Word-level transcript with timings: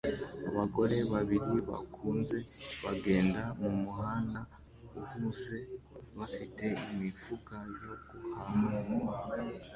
abagore 0.49 0.97
babiri 1.13 1.55
bakuze 1.69 2.37
bagenda 2.83 3.41
mumuhanda 3.59 4.41
uhuze 4.99 5.57
bafite 6.17 6.65
imifuka 6.93 7.55
yo 7.81 7.93
guhaha 8.35 9.37